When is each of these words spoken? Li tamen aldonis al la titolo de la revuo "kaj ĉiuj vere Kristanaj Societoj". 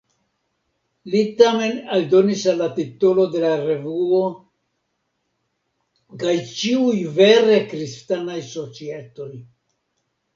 Li 1.15 1.19
tamen 1.41 1.73
aldonis 1.97 2.45
al 2.53 2.55
la 2.61 2.69
titolo 2.77 3.25
de 3.35 3.43
la 3.43 3.51
revuo 3.65 4.21
"kaj 6.23 6.33
ĉiuj 6.61 6.97
vere 7.19 7.59
Kristanaj 7.75 8.39
Societoj". 8.49 9.29